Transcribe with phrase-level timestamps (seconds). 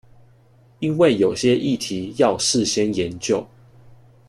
[0.79, 3.45] 因為有些議題要事先研究